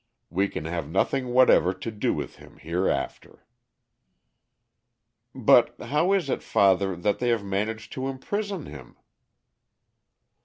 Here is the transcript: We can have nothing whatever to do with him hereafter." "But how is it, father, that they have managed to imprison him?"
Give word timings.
We 0.31 0.47
can 0.49 0.65
have 0.65 0.89
nothing 0.89 1.27
whatever 1.27 1.75
to 1.75 1.91
do 1.91 2.11
with 2.11 2.37
him 2.37 2.57
hereafter." 2.57 3.45
"But 5.35 5.79
how 5.79 6.13
is 6.13 6.27
it, 6.27 6.41
father, 6.41 6.95
that 6.95 7.19
they 7.19 7.27
have 7.29 7.43
managed 7.45 7.93
to 7.93 8.07
imprison 8.07 8.65
him?" 8.65 8.95